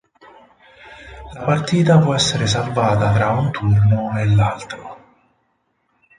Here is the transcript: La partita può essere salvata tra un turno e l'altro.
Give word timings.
La 1.35 1.43
partita 1.43 1.99
può 1.99 2.15
essere 2.15 2.47
salvata 2.47 3.13
tra 3.13 3.29
un 3.33 3.51
turno 3.51 4.17
e 4.17 4.25
l'altro. 4.33 4.97